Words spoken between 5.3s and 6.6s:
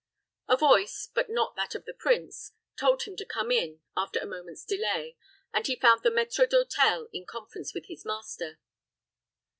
and he found the maître